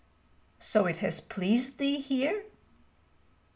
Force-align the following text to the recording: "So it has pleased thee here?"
"So 0.57 0.87
it 0.87 0.95
has 0.95 1.21
pleased 1.21 1.77
thee 1.77 1.99
here?" 1.99 2.45